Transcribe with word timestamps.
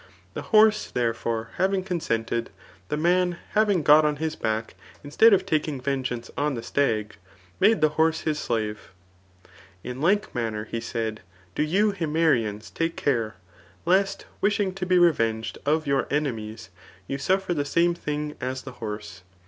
The 0.33 0.41
horse, 0.49 0.89
therefore, 0.89 1.51
having 1.57 1.83
consented, 1.83 2.49
the 2.89 2.97
man, 2.97 3.37
having 3.51 3.83
got 3.83 4.03
on 4.03 4.15
his 4.15 4.35
back^ 4.35 4.71
in 5.03 5.11
stead 5.11 5.31
of 5.31 5.45
taking 5.45 5.79
vengeance 5.79 6.31
i^' 6.35 6.55
the 6.55 6.63
stag, 6.63 7.17
made 7.59 7.81
the 7.81 7.89
horse 8.01 8.21
his 8.21 8.39
s^ve. 8.39 8.77
In 9.83 10.01
like 10.01 10.33
manner, 10.33 10.67
said 10.81 11.19
he, 11.19 11.45
do 11.53 11.61
you 11.61 11.91
Himerians 11.91 12.73
take 12.73 12.95
care, 12.95 13.35
lest 13.85 14.25
wishing 14.41 14.73
to 14.73 14.87
be 14.87 14.97
revenged 14.97 15.59
of 15.67 15.85
your 15.85 16.07
enemies, 16.09 16.71
you 17.07 17.19
suffer 17.19 17.53
the 17.53 17.63
same 17.63 17.93
things 17.93 18.33
as 18.41 18.63
the 18.63 18.71
hoxae. 18.81 19.21